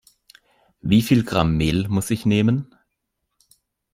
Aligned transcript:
Wie 0.81 1.03
viel 1.03 1.23
Gramm 1.23 1.57
Mehl 1.57 1.87
muss 1.87 2.09
ich 2.09 2.25
nehmen? 2.25 2.73